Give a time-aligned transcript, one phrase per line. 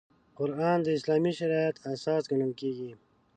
[0.37, 2.91] قران د اسلامي شریعت اساس ګڼل کېږي.